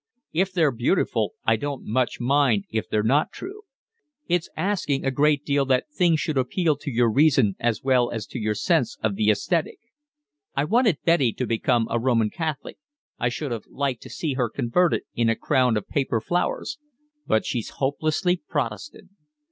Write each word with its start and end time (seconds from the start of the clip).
"If 0.33 0.51
they're 0.51 0.71
beautiful 0.71 1.35
I 1.45 1.57
don't 1.57 1.85
much 1.85 2.19
mind 2.19 2.65
if 2.71 2.89
they're 2.89 3.03
not 3.03 3.31
true. 3.31 3.61
It's 4.27 4.49
asking 4.57 5.05
a 5.05 5.11
great 5.11 5.45
deal 5.45 5.63
that 5.65 5.91
things 5.91 6.19
should 6.19 6.39
appeal 6.39 6.75
to 6.77 6.89
your 6.89 7.11
reason 7.11 7.55
as 7.59 7.83
well 7.83 8.09
as 8.09 8.25
to 8.33 8.39
your 8.39 8.55
sense 8.55 8.97
of 9.03 9.13
the 9.13 9.29
aesthetic. 9.29 9.77
I 10.55 10.63
wanted 10.63 11.03
Betty 11.05 11.31
to 11.33 11.45
become 11.45 11.87
a 11.91 11.99
Roman 11.99 12.31
Catholic, 12.31 12.79
I 13.19 13.29
should 13.29 13.51
have 13.51 13.67
liked 13.67 14.01
to 14.01 14.09
see 14.09 14.33
her 14.33 14.49
converted 14.49 15.03
in 15.13 15.29
a 15.29 15.35
crown 15.35 15.77
of 15.77 15.87
paper 15.87 16.19
flowers, 16.19 16.79
but 17.27 17.45
she's 17.45 17.69
hopelessly 17.69 18.37
Protestant. 18.49 19.11